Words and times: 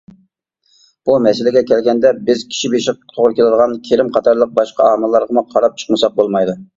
بۇ 1.09 1.17
مەسىلىگە 1.25 1.61
كەلگەندە 1.71 2.11
بىز 2.29 2.41
كىشى 2.53 2.71
بېشىغا 2.75 3.11
توغرا 3.13 3.33
كېلىدىغان 3.41 3.75
كىرىم 3.89 4.09
قاتارلىق 4.17 4.57
باشقا 4.61 4.89
ئامىللارغىمۇ 4.93 5.45
قاراپ 5.53 5.77
چىقمىساق 5.83 6.17
بولمايدۇ. 6.17 6.57